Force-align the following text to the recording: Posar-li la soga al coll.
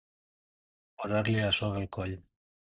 Posar-li 1.03 1.37
la 1.45 1.53
soga 1.61 1.81
al 1.85 1.89
coll. 2.01 2.19